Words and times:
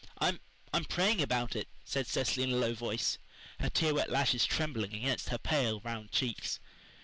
"I'm 0.17 0.39
I'm 0.73 0.85
praying 0.85 1.21
about 1.21 1.55
it," 1.55 1.67
said 1.83 2.07
Cecily 2.07 2.41
in 2.45 2.53
a 2.55 2.59
low 2.59 2.73
voice, 2.73 3.19
her 3.59 3.69
tear 3.69 3.93
wet 3.93 4.09
lashes 4.09 4.47
trembling 4.47 4.95
against 4.95 5.29
her 5.29 5.37
pale, 5.37 5.79
round 5.81 6.11
cheeks. 6.11 6.59